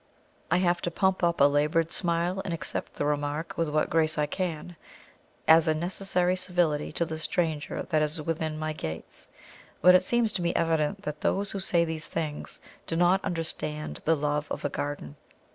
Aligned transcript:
I 0.49 0.57
have 0.57 0.81
to 0.81 0.89
pump 0.89 1.23
up 1.23 1.39
a 1.39 1.43
laboured 1.43 1.91
smile 1.91 2.41
and 2.43 2.51
accept 2.55 2.95
the 2.95 3.05
remark 3.05 3.55
with 3.55 3.69
what 3.69 3.87
grace 3.91 4.17
I 4.17 4.25
can, 4.25 4.75
as 5.47 5.67
a 5.67 5.75
necessary 5.75 6.35
civility 6.35 6.91
to 6.93 7.05
the 7.05 7.19
stranger 7.19 7.83
that 7.83 8.01
is 8.01 8.19
within 8.19 8.57
my 8.57 8.73
gates, 8.73 9.27
but 9.79 9.93
it 9.93 10.01
seems 10.03 10.33
to 10.33 10.41
me 10.41 10.55
evident 10.55 11.03
that 11.03 11.21
those 11.21 11.51
who 11.51 11.59
say 11.59 11.85
these 11.85 12.07
things 12.07 12.59
do 12.87 12.95
not 12.95 13.23
understand 13.23 14.01
the 14.03 14.15
love 14.15 14.51
of 14.51 14.65
a 14.65 14.69
garden. 14.69 15.17